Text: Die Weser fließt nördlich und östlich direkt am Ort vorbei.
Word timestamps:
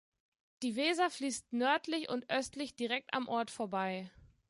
Die 0.63 0.75
Weser 0.77 1.11
fließt 1.11 1.53
nördlich 1.53 2.09
und 2.09 2.27
östlich 2.27 2.75
direkt 2.75 3.13
am 3.13 3.27
Ort 3.27 3.51
vorbei. 3.51 4.09